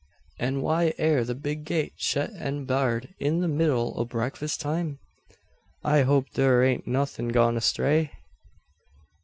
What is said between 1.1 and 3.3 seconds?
the big gate shet an barred